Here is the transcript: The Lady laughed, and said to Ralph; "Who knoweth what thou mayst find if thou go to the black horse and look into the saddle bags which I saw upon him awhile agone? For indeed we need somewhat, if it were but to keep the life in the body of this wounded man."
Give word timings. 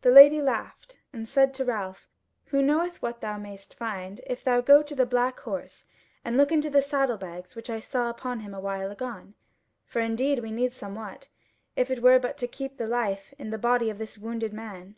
The 0.00 0.10
Lady 0.10 0.42
laughed, 0.42 0.98
and 1.12 1.28
said 1.28 1.54
to 1.54 1.64
Ralph; 1.64 2.08
"Who 2.46 2.62
knoweth 2.62 3.00
what 3.00 3.20
thou 3.20 3.38
mayst 3.38 3.74
find 3.74 4.20
if 4.26 4.42
thou 4.42 4.60
go 4.60 4.82
to 4.82 4.94
the 4.96 5.06
black 5.06 5.38
horse 5.38 5.84
and 6.24 6.36
look 6.36 6.50
into 6.50 6.68
the 6.68 6.82
saddle 6.82 7.16
bags 7.16 7.54
which 7.54 7.70
I 7.70 7.78
saw 7.78 8.10
upon 8.10 8.40
him 8.40 8.54
awhile 8.54 8.90
agone? 8.90 9.34
For 9.86 10.00
indeed 10.00 10.40
we 10.40 10.50
need 10.50 10.72
somewhat, 10.72 11.28
if 11.76 11.92
it 11.92 12.02
were 12.02 12.18
but 12.18 12.38
to 12.38 12.48
keep 12.48 12.76
the 12.76 12.88
life 12.88 13.32
in 13.38 13.50
the 13.50 13.56
body 13.56 13.88
of 13.88 13.98
this 13.98 14.18
wounded 14.18 14.52
man." 14.52 14.96